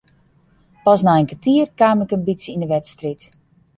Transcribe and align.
Pas 0.85 1.01
nei 1.07 1.19
in 1.21 1.29
kertier 1.31 1.67
kaam 1.79 2.03
ik 2.03 2.13
in 2.17 2.25
bytsje 2.27 2.51
yn 2.55 2.63
de 2.63 2.69
wedstriid. 2.75 3.21